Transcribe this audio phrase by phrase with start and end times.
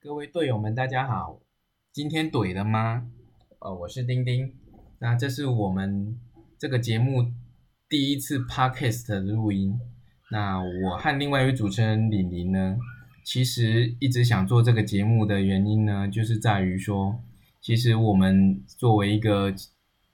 [0.00, 1.40] 各位队友们，大家好！
[1.92, 3.08] 今天怼了吗？
[3.58, 4.54] 哦，我是丁丁。
[5.00, 6.16] 那这是我们
[6.56, 7.32] 这个节目
[7.88, 9.76] 第一次 podcast 的录音。
[10.30, 12.76] 那我和另外一位主持人李玲呢，
[13.24, 17.18] 其实一直想做这个节目的原因呢，就是在于说，
[17.60, 19.52] 其实我们作为一个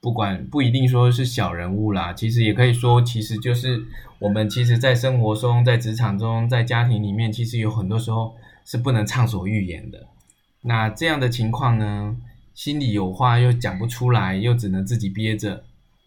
[0.01, 3.85] 不管不一定说是小人物啦，其实也可以说，其实就是
[4.19, 8.35] 我们其实，在生活中、在职场中、在家庭里面，其实有很多时候。
[8.65, 10.07] 是不能畅所欲言的。
[10.63, 12.17] 那这样的情况呢，
[12.55, 15.63] 心里有话又讲不出来，又只能自己憋着。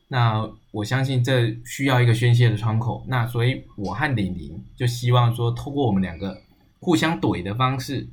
[0.07, 3.05] 那我相信这需要一个宣泄的窗口。
[3.07, 6.41] 那所以，我和玲玲就希望说，透过我们两个
[6.79, 8.09] 互相怼的方式，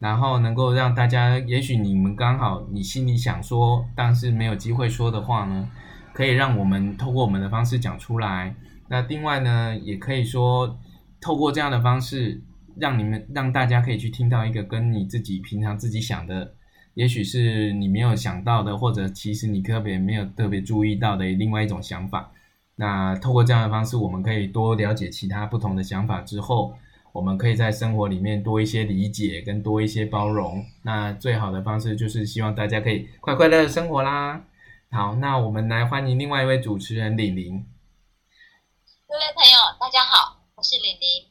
[0.00, 5.70] 然后能够让大家，也许你们刚好你心里想说，但是没有机会说的话呢，
[6.12, 8.56] 可以让我们透过我们的方式讲出来。
[8.88, 10.78] 那另外呢，也可以说
[11.20, 12.42] 透过这样的方式。
[12.78, 16.54] 让你们让大家可以去听到一个跟你自己平常自己想的，
[16.94, 22.32] 也许是你没有想到的，或者其实你特别没有特别注意到的另外一种想法。
[22.74, 26.74] 那透过这样的方式，我们可以多了解其他不同的想法之后，
[27.12, 30.62] 我们可以在生活里面多一些理解跟多一些包容。
[30.82, 34.44] 那最好的方式就是希望大家可以快快乐乐生活啦。
[34.90, 37.66] 好，那我们来欢迎另外一位主持人李玲。
[39.08, 41.25] 各位朋友，大家好，我是李玲。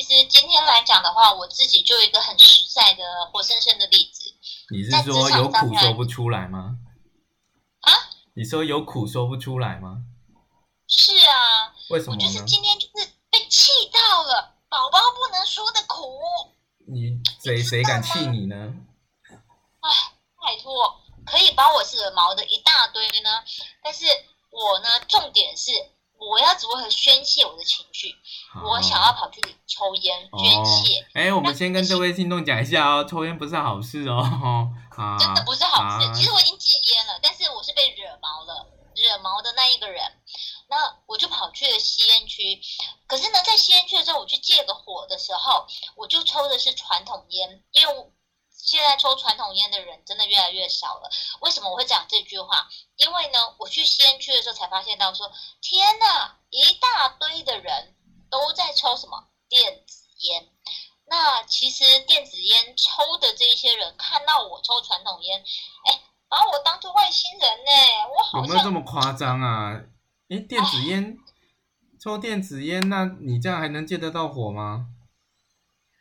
[0.00, 4.32] 其实今天来讲的话，我自己就有一个很实在的、活生生的例子。
[4.70, 6.76] 你是说有苦说不出来吗？
[7.80, 7.90] 啊？
[8.36, 10.04] 你说有苦说不出来吗？
[10.86, 11.74] 是啊。
[11.90, 12.12] 为什么？
[12.12, 16.06] 我就是今天就是被气到了，宝宝不能说的苦。
[16.86, 18.54] 你谁谁敢气你呢？
[19.80, 19.90] 哎，
[20.40, 20.94] 拜托，
[21.26, 23.30] 可以把我惹毛的一大堆呢。
[23.82, 24.04] 但是
[24.52, 25.72] 我呢，重点是。
[26.18, 28.14] 我要如何宣泄我的情绪？
[28.64, 31.06] 我想要跑去抽烟宣泄。
[31.14, 34.18] 哎、哦，我们先跟各位听众讲一下哦，抽烟不是好事哦。
[34.98, 36.06] 啊、真的不是好事。
[36.06, 38.66] 啊、其实我已经戒烟了，但是我是被惹毛了，
[38.96, 40.02] 惹毛的那一个人。
[40.68, 40.76] 那
[41.06, 42.60] 我就跑去了吸烟区。
[43.06, 45.66] 可是呢，在吸烟区的时候，我去借个火的时候，
[45.96, 48.10] 我就抽的是传统烟，因为我。
[48.68, 51.08] 现在抽传统烟的人真的越来越少了。
[51.40, 52.68] 为什么我会讲这句话？
[52.96, 57.96] 因为呢，我去吸烟区的时候才发现到说，天呐，一大堆的人
[58.28, 60.50] 都在抽什么电子烟。
[61.06, 65.42] 那其实电子烟抽的这一些人看到我抽传统烟，
[65.86, 67.72] 哎，把我当做外星人呢。
[68.14, 69.80] 我好像有没有这么夸张啊？
[70.28, 71.16] 哎，电子烟，
[71.98, 74.88] 抽电子烟，那你这样还能借得到火吗？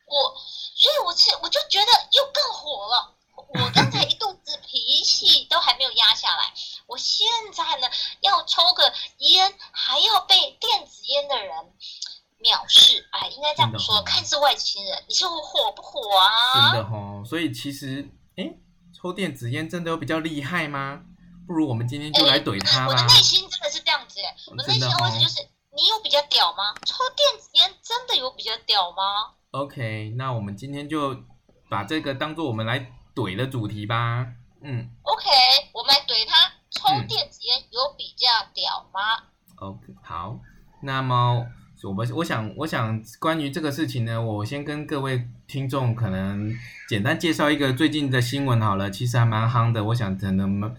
[0.06, 0.36] 我。
[0.80, 3.14] 所以我是我就觉得又更火了。
[3.50, 6.52] 我刚才一肚子脾气都还没有压下来，
[6.88, 7.88] 我现在呢
[8.22, 11.56] 要抽个烟，还要被电子烟的人
[12.42, 13.08] 藐视。
[13.12, 16.72] 哎，应该这样说，看似外星人，你说我火不火啊？
[16.72, 17.24] 真的哦。
[17.26, 18.52] 所以其实，哎，
[18.94, 21.02] 抽电子烟真的有比较厉害吗？
[21.48, 22.92] 不如我们今天就来怼他吧。
[22.92, 25.42] 我的内心真的是这样子，我的内心的问题就是：
[25.74, 26.74] 你有比较屌吗？
[26.86, 31.16] 抽电子烟真的有比较屌吗？OK，那我们今天就
[31.70, 34.28] 把这个当做我们来怼的主题吧。
[34.62, 35.26] 嗯，OK，
[35.74, 39.00] 我们来怼他，抽电子烟有比较屌吗？
[39.62, 40.40] 嗯，OK，好。
[40.82, 41.46] 那么
[41.84, 46.54] 我们我想我想关于这个事情呢，我先跟各位听众可能
[46.88, 49.84] 简单介绍一个最近的新闻好了，其实还蛮夯的。
[49.84, 50.76] 我想可能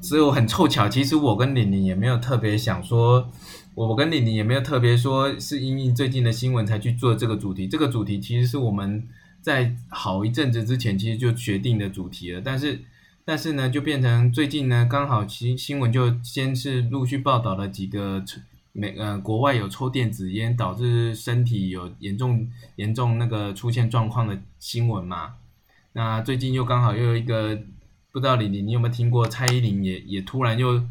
[0.00, 3.30] 只有很凑巧，其实我跟玲玲也没有特别想说。
[3.74, 9.08] 我跟玲玲也没有特别说是因应最近的新闻才去做这个主题，这个主题其实是我们
[9.42, 12.80] 在好一阵子之前其实就决定的主题了，但是
[13.24, 18.24] 但是呢，就变成最近呢，刚好新新闻就先是陆续报道了几个
[18.72, 25.34] 美呃国外有抽电子烟导致身体有严重严重那个出现状况的新闻嘛，
[25.92, 27.58] 那最近又刚好又有一个
[28.10, 30.82] 不知道玲玲你有没有听过蔡依林也也突然又。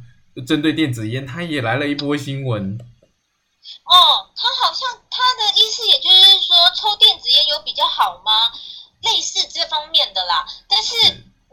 [0.47, 2.79] 针对电子烟，他也来了一波新闻。
[2.79, 3.93] 哦，
[7.61, 8.51] 比较好吗？
[9.01, 10.47] 类似这方面的啦。
[10.67, 10.95] 但是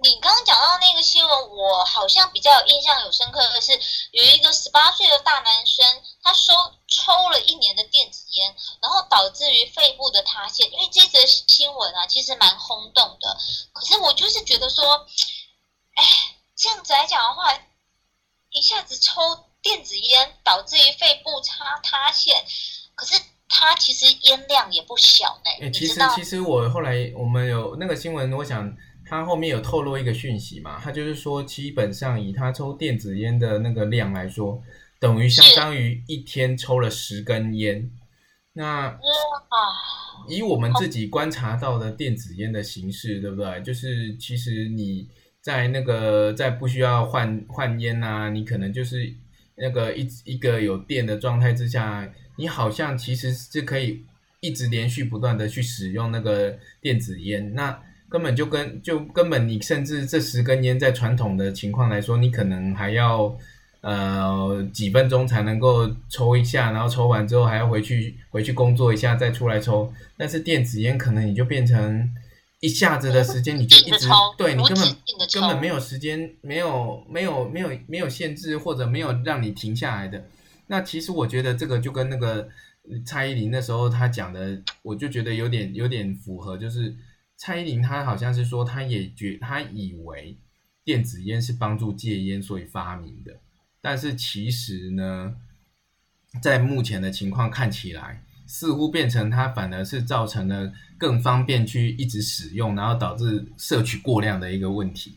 [0.02, 3.72] 你刚刚讲到那个新闻，我好像比较有印象有深刻的是，
[4.12, 6.52] 有一个十八岁的大男生，他收
[6.86, 10.70] 抽了一年的电子烟，然后导致于肺部的塌陷。
[10.72, 13.38] 因为这则新闻啊，其实蛮轰动的。
[13.72, 15.06] 可是我就是觉得说，
[15.94, 16.04] 哎，
[16.56, 17.58] 这样子来讲的话。
[18.50, 22.46] 一下子抽电子烟，导致于肺部塌塌陷，
[22.94, 25.66] 可是他其实烟量也不小呢。
[25.66, 28.72] 欸、其实其实我后来我们有那个新闻，我想
[29.06, 34.62] 他后面有透露一个讯息嘛，他就是说，基本上以他抽电子烟的那个量来说，
[35.00, 37.90] 等于相当于一天抽了十根烟。
[38.52, 38.98] 那哇，
[40.28, 43.62] 以我们自己观察到的电子烟的形式，对不对？
[43.62, 45.08] 就是其实你
[45.40, 49.14] 在那个在不需要换换烟啊，你可能就是
[49.56, 52.06] 那个一一个有电的状态之下，
[52.38, 54.02] 你好像其实是可以
[54.40, 63.36] 一直连续不断的去使用那个电子烟，那根本就跟就根本你甚至这十根烟在传统的情况来说，你可能还要。
[63.80, 69.90] 呃，几分钟才能够抽一下，然后抽完之后还要回去回去工作一下，再出来抽。
[70.16, 72.12] 但是电子烟可能你就变成
[72.58, 74.88] 一下子的时间，你就一直对你根本
[75.32, 80.24] 根本没有时间，没有没有没有没有限制，或者没有让你停下来的。
[80.68, 82.48] 那其实我觉得这个就跟那个
[83.04, 86.94] 蔡依林那时候她讲的，我就觉得有点有点符合，就是
[87.36, 90.38] 蔡依林她好像是说，她也觉她以为
[90.84, 93.40] 电子烟是帮助戒烟所以发明的。
[93.80, 95.34] 但是其实呢，
[96.42, 105.16] 在目前的情况看起来，似乎变成它反而是造成了更方便去一直使用，然后导致摄取过量的一个问题。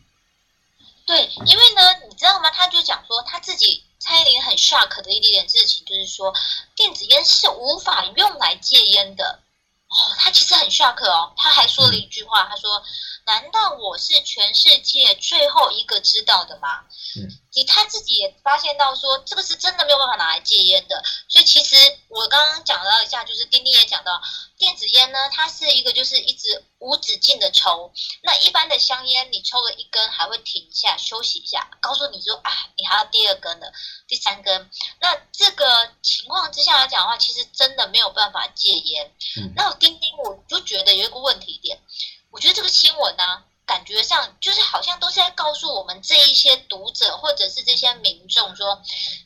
[1.04, 2.48] 对，因为呢，你知道吗？
[2.54, 3.81] 他就讲说他自己
[4.12, 6.34] 蔡依林很 shock 的一点事情，就是说
[6.76, 9.40] 电子烟是无法用来戒烟的。
[9.88, 12.82] 哦，他其实很 shock 哦，他还说了一句话，他说。
[13.24, 16.84] 难道我是全世界最后一个知道的吗？
[17.16, 21.02] 嗯，你他自己也发现到说，这个是真的没有办法拿来戒烟的。
[21.28, 21.76] 所以其实
[22.08, 24.20] 我刚刚讲到一下，就是丁丁也讲到，
[24.56, 27.92] 电子烟呢，它是一个就是一直无止境的抽。
[28.22, 33.72] 那一般的香烟，你抽了一根还会停一下休息一下，告诉你说，啊，你还要第二根的，
[34.08, 34.70] 第三根。
[35.00, 39.14] 那这个情况之下来讲的话，其实真的没有办法戒烟。
[39.36, 41.78] 嗯，那丁丁我就觉得有一个问题点。
[42.32, 43.22] 我觉得这个新闻呢、
[43.66, 48.82] 感觉上就是好像都是在告诉我们这一些读者或者是这些民众说，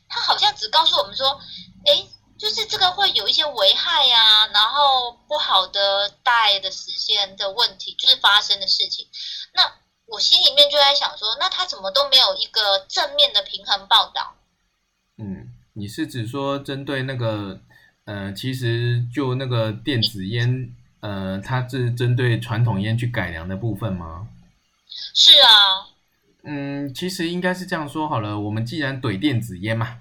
[0.09, 1.41] 他好像只告诉我们说，
[1.87, 2.05] 诶，
[2.37, 9.07] 就是这个会有一些危害呀、啊，然后不好的带的时间的问题，就是发生的事情。
[9.55, 9.73] 那
[10.07, 14.35] 我心里面就在想说，那他怎么都没有一个正面的平衡报道？
[15.17, 17.61] 嗯，你是指说针对那个，
[18.05, 20.75] 呃，其实就那个电子烟。
[21.01, 24.29] 呃，它是针对传统烟去改良的部分吗？
[25.15, 25.49] 是啊。
[26.49, 28.39] 嗯，其实应该是这样说好了。
[28.39, 29.99] 我们既然怼电子烟嘛，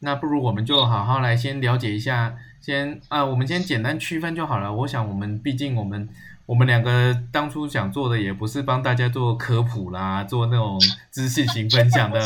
[0.00, 4.72] 那不如我们就好好来先了解一下，先啊，我们先简单区分就好了。
[4.72, 6.06] 我想，我们毕竟我们
[6.44, 10.78] 我们两个当初想做的也不是帮大家做科普啦，做那种
[11.10, 12.20] 知识型分享的，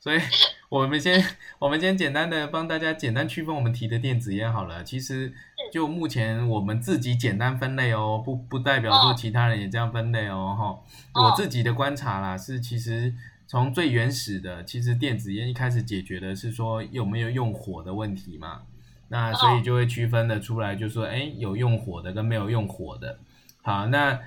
[0.00, 0.20] 所以
[0.72, 1.22] 我们先
[1.60, 4.82] 我们先简单的帮大家简单区分我们提的电子烟好了。
[4.82, 5.32] 其实。
[5.72, 10.54] 就目前我们自己简单分类哦，不不代表说其他人也这样分类哦，
[11.14, 11.18] 哈。
[11.18, 13.14] 我自己的观察啦，是其实
[13.46, 18.60] 从最原始的，其实电子烟一开始解决的是说有没有用火的问题嘛，
[19.08, 23.18] 那所以就会区分的出来，就是说，哎，有用火的跟没有用火的。
[23.62, 24.20] 好，那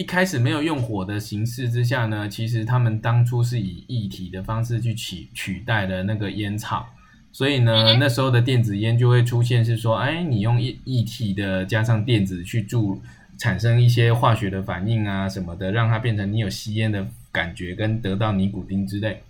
[0.00, 6.88] 一开始没有用火的形式之下呢，其实他们当初是以液体的方式去取取代的那个烟草。
[7.30, 13.02] 所以呢，那时候的电子烟就会出现，是说，哎，你用液液体的加上电子去注，
[13.36, 19.22] 产生一些化学的反应啊什么的，让它变成你有吸烟的感觉，跟得到尼古丁之类，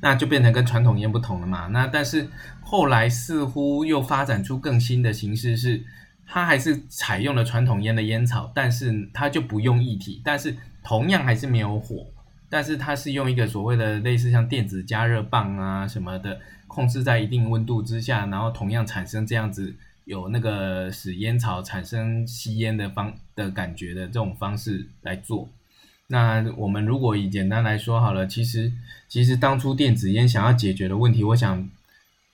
[0.00, 1.66] 那就变成跟传统烟不同了嘛。
[1.66, 2.28] 那但是
[2.62, 5.82] 后来似乎又发展出更新的形式，是
[6.26, 12.06] 它还是采用了传统烟的烟草，但是它就不用液体，但是同样还是没有火，
[12.48, 16.40] 但是它是用一个所谓的类似像电子加热棒啊什么的。
[16.66, 25.48] 控制在一定温度之下，然后同样产生这样子有那个使烟草产生吸烟的方的感觉的这种方式来做。
[26.08, 28.72] 那我们如果以简单来说好了，其实
[29.06, 31.68] 其实当初电子烟想要解决的问题，我想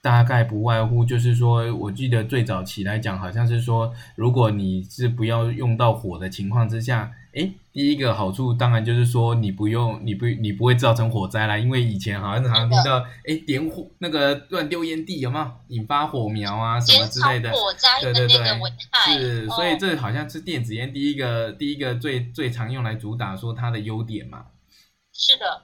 [0.01, 7.13] 大概不外乎就是说，我记得最早期来讲，好像是说，如果你是不要用到火的情况之下。
[7.33, 24.47] 哎，第一个好处当然就是说你不用，你不你不会造成火灾啦，因为以前好像常常听到，哎，点火那个乱丢烟蒂有没有引发火苗啊什么之类的，火灾对对对，是，所以这好像是电子烟第一个、哦、第一个最最常用来主打说它的优点嘛。
[25.13, 25.61] 是的。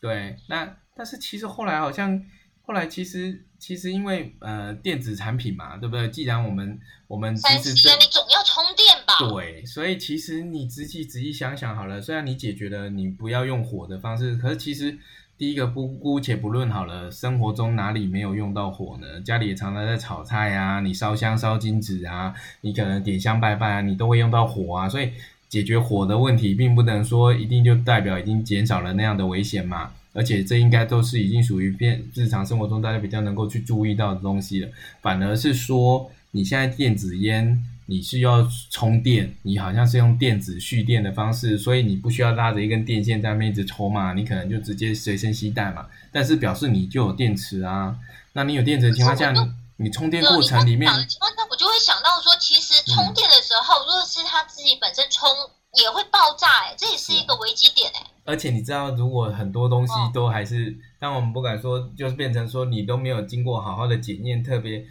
[0.00, 2.24] 对，那但是其实后来好像。
[2.66, 6.08] 后来其实其实因为呃电子产品嘛，对不对？
[6.08, 9.14] 既然我们我们其实这你总要充电吧？
[9.28, 14.98] 对，所以其实你仔细仔细想想好了，虽然你解决了你不要用火的方式，可是其实
[15.36, 19.20] 第一个不姑且不论好了，生活中哪里没有用到火呢？
[19.20, 25.12] 家里也常常在炒菜啊，你烧香烧金纸啊，你可能点香拜拜啊，你都会用到火啊，所以
[25.54, 29.92] 解决火的问题，并不能说一定就代表已经减少了那样的危险嘛。
[30.12, 34.68] 而且这应该都是已经属于变日常生活中大家比较能够去注意到的东西了。
[35.00, 45.86] 反而是说，你现在电子烟你是要充电，你好像是用电子蓄电的方式，所以你不需要拉着一根电线在那边一直抽嘛，你可能就直接随身携带嘛。
[46.10, 47.96] 但是表示你就有电池啊，
[48.32, 49.38] 那你有电池的情况下，你
[49.76, 55.28] 你充电过程里面，我就会想到说，其实充电的时候，如果是他自己本身充
[55.74, 58.06] 也会爆炸，哎，这也是一个危机点，哎。
[58.24, 64.84] 而且你知道，如果很多东西都还是，当我们不敢说，就是变成说你都没有经过好好的检验，特别。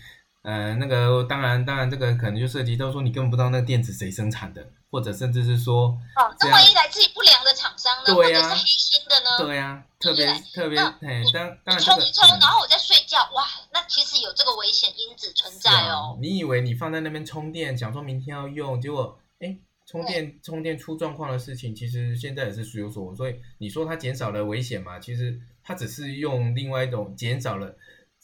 [0.44, 8.14] 呃，那个当然，当然，这个可能就涉及到说，你根本不知道那个电池谁生产的，或者甚至是说，哦，那万一来自于不良的厂商呢？
[8.14, 9.46] 对呀、啊，或者是黑心的呢？
[9.46, 16.18] 对呀、啊，特别特别，哎，当当然充一充，然后我在睡觉，哇，那其实有这个危险因子存在哦。
[16.22, 23.16] 你以为你放在那边充电，想说明天要用，结果，哎，充电充电出状况的事情，其实现在也是时有所闻。
[23.16, 25.00] 所以你说它减少了危险嘛？
[25.00, 27.78] 其实它只是用另外一种减少了。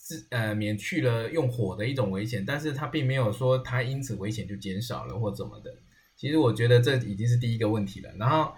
[0.10, 5.72] 是呃，免去了用火的一种危险，但是它并没有说它因此危险就减少了或怎么的。
[6.18, 8.10] 其实我觉得这已经是第一个问题了。
[8.18, 8.52] 然后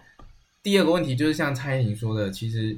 [0.64, 2.78] 第二个问题就是像蔡依林说的，其实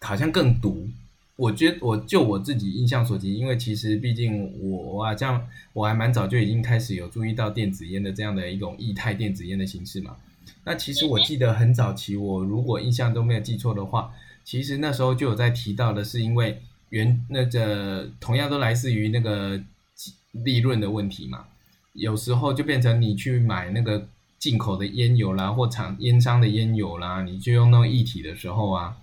[0.00, 0.88] 好像更毒。
[1.36, 10.16] 我觉我就我自己印象所及，因为其实毕竟我啊，这样我还蛮早就已经开始有注意到电子烟的这样的一种液态电子烟的形式嘛。
[10.64, 16.62] 那其实我记得很早期，我如果印象都没有记错的话，其实那时候就有在提到的是因为。
[16.90, 19.60] 原那个同样都来自于那个
[20.32, 21.44] 利润的问题嘛，
[21.92, 24.06] 有时候就变成你去买那个
[24.38, 28.96] 进口的烟油啦，或厂烟商的烟油啦，你就用那种液体的时候啊，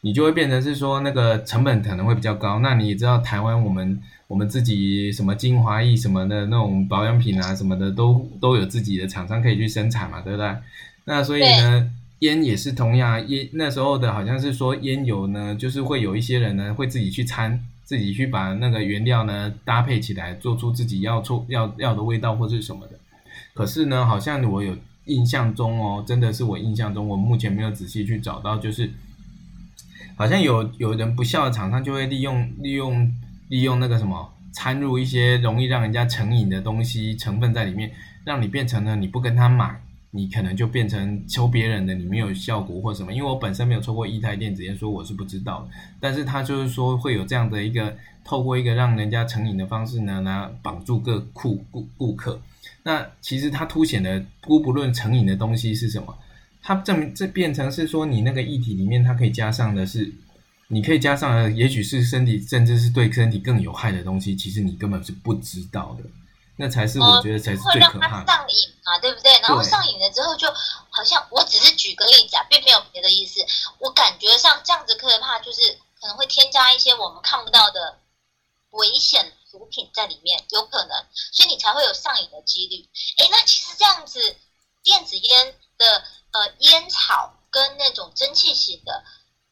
[0.00, 2.58] 你就会变成是说那个成本可能会比较高。
[2.60, 10.56] 那你也知道台湾我们我们自己什么精华液什么的那种保养品啊什么的都都有自己的厂商可以去生产嘛，对不对？
[11.04, 11.90] 那所以呢。
[12.20, 22.98] 烟也是同样，烟那时候的好像是说烟油呢，就是会有一些人呢会自己去掺，自己去把那个原料呢搭配起来，做出自己要出要要的味道或是什么的。
[23.54, 28.90] 可是呢，好像我有印象中哦，真的是我印象中，我目前没有仔细去找到，就是
[30.16, 33.14] 好像有有人不肖的厂商就会利用利用
[33.48, 37.92] 利用那个什么掺入一些容易让人家成瘾的东西成分在里面，
[38.24, 39.80] 让你变成了你不跟他买。
[40.10, 43.12] 你可能就变成抽别人的，你没有效果或什么？
[43.12, 45.68] 因为我本身没有抽过一台电子烟，所以我是不知道。
[46.00, 52.40] 但是他就是说会有这样的一个透过一个让人家成瘾的方式呢，来绑住各顾顾顾客。
[52.82, 56.16] 那其实它凸显的姑不论成瘾的东西是什么？
[56.62, 60.10] 它证明这变成是说你那个液体里面它可以加上的是，
[60.68, 66.04] 你可以加上的也许是身体甚至是对身体更有害的东西，其实你根本是不知道的。
[66.60, 68.26] 那才是我觉得才是最可怕的。
[68.26, 69.38] 上瘾嘛，对不对？
[69.38, 70.52] 然后上瘾了之后，就
[70.90, 73.46] 好像我只是举个例子啊，并没有别的意思。
[73.78, 78.00] 我感觉上这样子可怕，就是可能会添加一些我们看不到的
[78.70, 82.88] 危险毒品在里面，有可能，所以你才会有上瘾的几率。
[83.18, 84.36] 诶，那其实这样子，
[84.82, 89.04] 电子烟的呃烟草跟那种蒸汽型的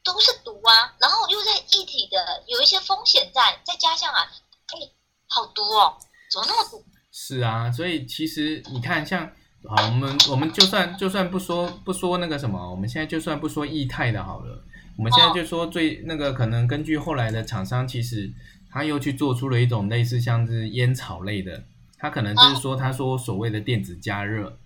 [0.03, 4.29] 都是毒啊，然后又在一体的有一些风险在，再加上啊，
[4.75, 4.93] 诶，
[5.29, 5.97] 好毒哦，
[6.33, 6.85] 怎么那么毒？
[7.19, 9.27] 是啊，所以其实你看，像
[9.65, 14.63] 好，我们我们就算就算不说不说那个什么，我们现在就算不说液态的好了，
[14.99, 18.31] 我们现在就说最那个可能根据后来的厂商，其实
[18.71, 21.65] 他又去做出了一种类似像是烟草类的，
[21.97, 24.59] 他可能就是说他说所谓的电子加热，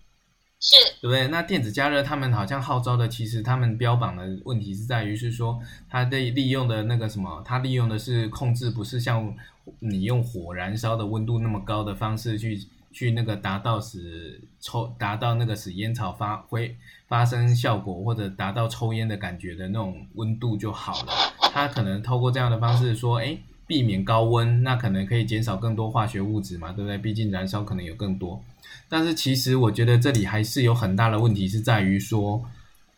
[0.60, 1.26] 是对不对？
[1.28, 9.34] 那电子加热他们好像号召的，其实他们标榜的问题是在于是说，它的利用的那个什么，它利用的是控制，不是像。
[9.78, 16.76] 你用火燃烧的温度那么高的方式去去那个达到使抽达到那个使烟草发挥
[17.06, 21.12] 发生效果或者达到抽烟的感觉的那种温度就好了。
[21.52, 23.38] 它可能透过这样的方式说，哎，
[23.70, 26.98] 避免高温，那可能可以减少更多化学物质嘛，对不对？
[26.98, 28.42] 毕竟燃烧可能有更多。
[28.88, 32.42] 但是其实我觉得这里还是有很大的问题，是在于说，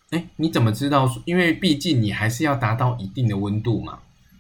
[0.09, 1.07] 哎，你怎么知道？
[1.27, 3.99] 因为毕竟你还是要达到一定的温度嘛。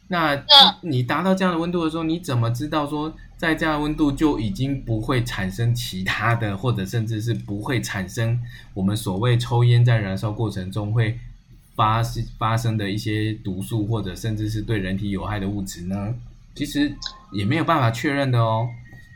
[0.09, 0.43] 那
[0.81, 8.41] 你达到这样的温度的时候，你怎么知道说在这样的温度就已经不会产生其他的，或者甚至是不会产生
[8.73, 11.19] 我们所谓抽烟在燃烧过程中会
[11.77, 12.03] 发
[12.39, 16.15] 发生的一些毒素，或者甚至是对人体有害的物质呢？
[16.55, 16.95] 其实
[17.33, 18.69] 也没有办法确认的哦。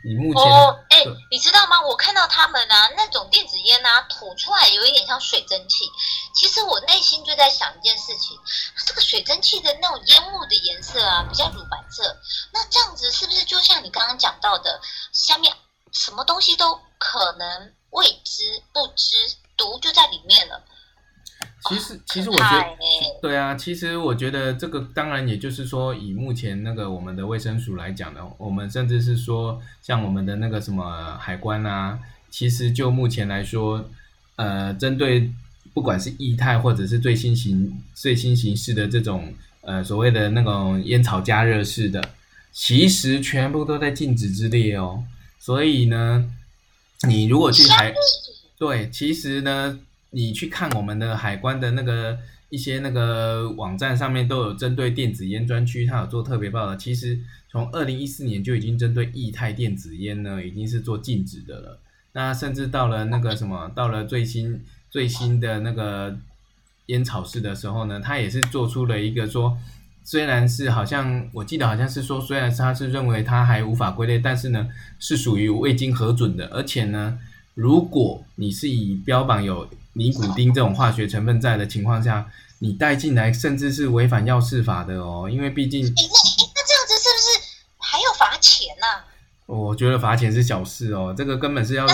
[0.05, 1.81] 你目前哦，哎，你知道吗？
[1.85, 5.85] 我看到他们啊，那种电子烟啊，吐出来有一点像水蒸气。
[6.33, 8.37] 其实我内心就在想一件事情，
[8.85, 12.15] 这个水蒸气的那种烟雾的颜色啊，比较乳白色。
[12.53, 14.79] 那这样子是不是就像你刚刚讲到的，
[15.11, 15.53] 下面
[15.91, 19.17] 什么东西都可能未知不知，
[19.57, 20.63] 毒就在里面了？
[21.61, 22.65] 其实，其实我觉得，
[23.21, 31.99] 对啊，其实我觉得这个当然，也就是说，以目前那个我们的卫生署来讲呢，我们甚至是说，像我们的那个什么海关啊，
[32.29, 33.89] 其实就目前来说，
[34.35, 35.31] 呃，针对
[35.73, 42.01] 不管是液态或者是最新型、最新形式的这种呃所谓的那种烟草加热式的，
[42.51, 45.03] 其实全部都在禁止之列哦。
[45.39, 46.29] 所以呢，
[47.07, 47.93] 你如果去海，
[48.57, 49.79] 对，其实呢，
[50.17, 52.17] 你去看我们的海关的那个
[52.49, 56.75] 一些那个网站上面都有针对电子烟专区，它有做特别报道。
[56.75, 57.19] 其实
[57.51, 61.79] 从二零一四年就已经针对液态电子烟呢，已经是做禁止的了。
[62.13, 64.59] 那甚至到了那个什么， 到了最新
[64.89, 66.17] 最新的那个
[66.87, 69.55] 烟草市的时候呢，它也是做出了一个说，
[70.03, 77.19] 虽然是好像我记得好像是说，虽然是他是认为它还无法归类，但是呢是属于未经核准的，而且呢，
[77.53, 87.39] 如果你是以标榜有尼古丁这种化学成分在的情况下，你带进来，甚至是违反药事法的哦，因为毕竟，诶，那那这样子是不是
[87.77, 88.85] 还要罚钱呢？
[88.85, 89.05] 啊？
[89.47, 91.87] 我觉得罚钱是小事哦，这个根本是要？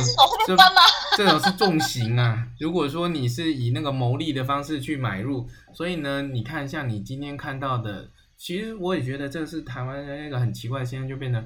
[1.15, 2.47] 这种是重刑啊！
[2.59, 11.39] 如果说你是以那个牟利的方式去买入，所以呢，你看像你今天看到的，其实我也觉得这是台湾的那个很奇怪，现在就变得，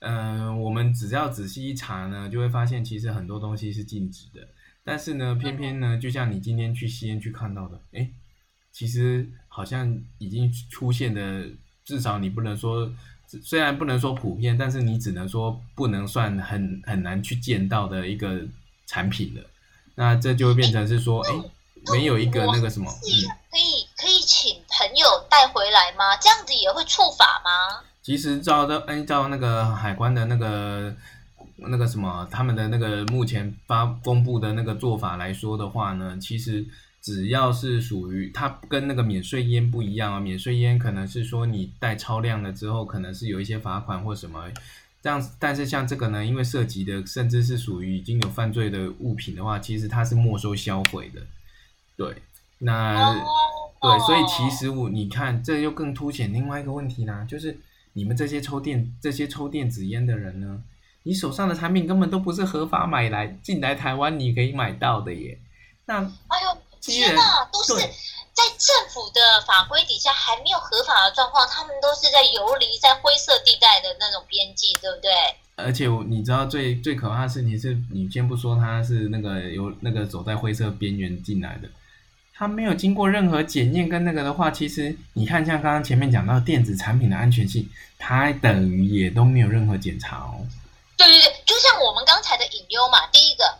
[0.00, 4.40] 嗯、呃，我们只要仔细一查呢，就会发现其实很多东西是禁止的，
[4.86, 8.08] 但是呢，偏偏呢，就像你今天去吸烟去看到的，哎，
[8.72, 11.46] 其实好像已经出现的，
[11.84, 12.90] 至少你不能说。
[13.42, 18.40] 虽然不能说普遍，但是你只能说不能算很很难去见到的一个
[18.86, 19.42] 产品了。
[19.96, 21.50] 那这就会变成是说，哎、欸，
[21.92, 23.26] 没有一个那个什么，可以
[23.96, 26.16] 可以请朋友带回来吗？
[26.18, 27.82] 这样子也会触法吗？
[28.00, 30.94] 其实照的按照那个海关的那个
[31.56, 36.64] 那个什么，他们的那个目前发公布的那个做法来说的话呢，其实。
[37.02, 44.50] 只要是属于它跟那个免税烟不一样啊，免税烟可能是说你带超量了之后，可能是有一些罚款或什么
[45.00, 45.24] 这样。
[45.38, 51.22] 但是像这个呢，因为涉及的甚至是属于已经有犯罪的物品的话，其实它是没收销毁的。
[51.96, 52.12] 对，
[52.58, 53.14] 那
[53.80, 57.56] 对，所以其实我你看，这又更凸显另外一个问题啦，就是
[57.92, 60.60] 你们这些抽电这些抽电子烟的人呢，
[61.06, 65.38] 你手上的产品根本都不是合法买来进来台湾你可以买到的耶。
[65.86, 66.58] 那哎呦。
[66.78, 67.74] 天呐，都是
[68.32, 75.10] 在政府的法规底下还没有合法的状况，他们都是在游离在灰色地带的那种边际，对不对？
[75.56, 81.68] 而且你知道最最可怕的事情是，你先不说他是那个有那个走在灰色边缘进来的，
[82.32, 90.46] 他没有经过任何检验跟那个的话，其实你看像刚刚前面讲到电子产品的安全性，它等于也都没有任何检查哦。
[91.46, 93.58] 就像我们刚才的隐忧嘛，第一个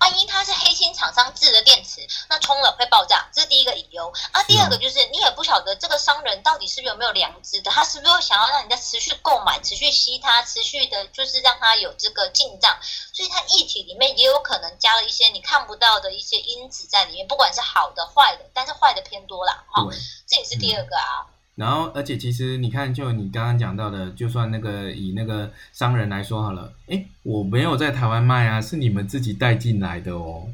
[0.00, 4.42] 万一它是黑心厂商制的电池，那充了会爆炸，这是第一个隐忧啊。
[4.42, 12.76] 第二个就是你也不晓得这个商人到底是不是有没有良知的，他是不是想要让人家持续购买、持续吸它、持续的，就是让它有这个进账，
[13.12, 19.62] 所以它液体里面也有可能加了一些你看不到的一些因子在里面，不管是好的、坏的，但是坏的偏多啦。
[19.70, 19.86] 哈，
[20.26, 21.26] 这也是第二个啊。
[21.28, 21.32] 嗯
[21.62, 30.48] 然后，而且其实你看，就你刚刚讲到的，就算那个以那个商人来说好了，诶，我没有在台湾卖啊，是你们自己带进来的哦。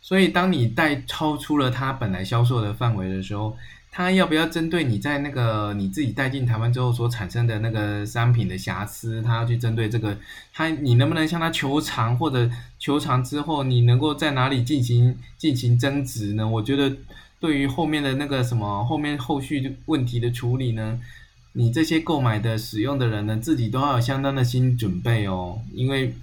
[0.00, 3.56] 所以，当你带超出了他本来销售的范围的时候，
[3.90, 10.16] 他要不要针对你在那个你自己带进台湾之后所产生的那个商品的瑕疵，他要去针对这个，
[10.54, 12.48] 他你能不能向他求偿，或者
[12.78, 16.46] 求偿之后你能够在哪里进行进行争执呢？
[16.46, 16.96] 我觉得。
[17.42, 21.00] 对于后面的那个什么后面后续问题的处理呢，
[21.54, 26.14] 你这些购买的使用的人呢，自己都要有相当的心理准备哦，因为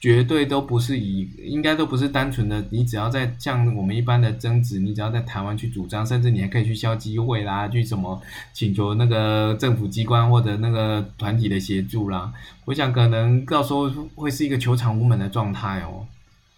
[0.00, 8.20] 绝对都不是以，应该都不是单纯的，你只要在像我们一般的争执，你只要在台湾去主张，甚至你还可以去消机会啦，去什么
[8.54, 12.32] 请求那个政府机关或者那个团体的协助啦，
[12.64, 16.06] 我想可能到时候会是一个求偿无门的状态哦。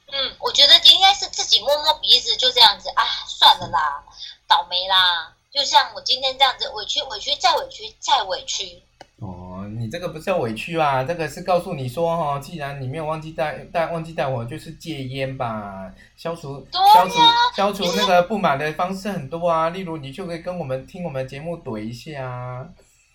[0.07, 3.03] 嗯，我觉得应该是自己摸摸鼻子，就这样子啊，
[3.45, 4.03] 算了啦，
[4.49, 8.83] 倒霉啦，就像我今天这样子，委屈委屈再委屈再委屈。
[9.21, 17.15] 哦，你这个不是叫委屈啊，这个是告诉你说哈，既然你没有忘记带带忘记带我，就是戒烟吧，消除消除
[17.55, 22.67] 消除那个不满的方式很多啊，例如你就可以跟我们听我们节目怼一下啊。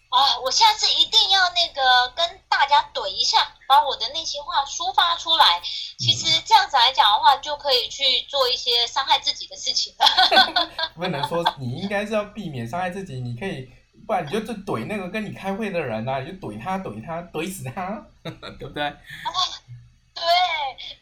[0.09, 0.39] 啊！
[0.43, 3.37] 我下次一定要那个跟大家怼一下，
[3.69, 5.62] 把我的内心话抒发出来。
[5.99, 10.79] 其实这样子来讲的话，就可以去做一些伤害自己的事情了。
[10.97, 13.69] 不能说你应该是要避免伤害自己，你可以，
[14.08, 18.82] 不然你就怼那个跟你开会的人啊，你就怼他怼他怼死他， 对不对？
[18.89, 19.29] 啊，
[20.15, 20.23] 对，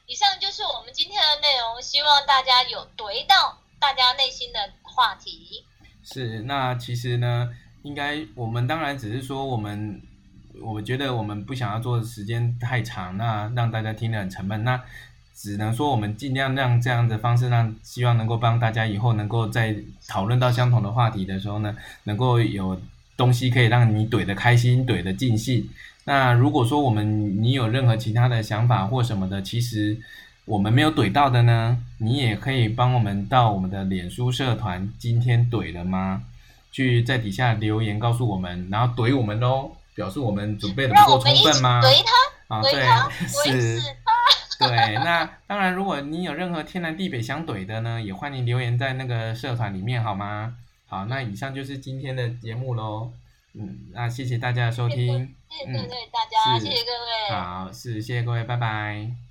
[0.06, 5.63] 以上就是我们今天的内容，希望大家有怼到大家内心的话题。
[6.03, 7.49] 是，那其实呢？
[7.84, 10.01] 应该，我们当然只是说，我们
[10.62, 14.63] 我觉得我们不想要做的时间太长，那让大家听得很沉闷。
[14.63, 14.80] 那
[15.34, 19.76] 只能说我们尽量让这样的方式让，希望能够帮大家以后能够在
[20.08, 22.82] 讨论到相同的话题的时候呢，能够有
[23.15, 25.70] 东西可以让你怼得开心，怼得尽兴。
[26.06, 29.98] 那如果说我们你有任何其他的想法或什么的，其实
[30.46, 36.24] 我们没有怼到的呢，你也可以帮我们到我们的脸书社团，今天怼了吗？
[36.72, 41.81] 去在底下留言告诉我们，然后怼我们喽，表示我们准备的不够充分吗？
[41.81, 43.81] 怼他，啊，怼他，是，
[44.62, 44.93] 对。
[45.03, 50.55] 那当然，如果你有任何天南地北想怼的呢，也欢迎留言在那个社团里面，好吗？
[50.86, 53.12] 好，那以上就是今天的节目喽。
[53.55, 55.36] 嗯，那谢谢大家的收听。
[55.49, 57.36] 谢谢各位大家，谢谢各位。
[57.36, 59.26] 好，是谢谢各位，拜拜。